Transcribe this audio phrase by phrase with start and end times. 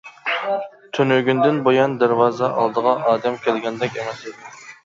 [0.97, 4.55] تۈنۈگۈندىن بۇيان دەرۋازا ئالدىغا ئادەم كەلگەندەك ئەمەس ئىدى.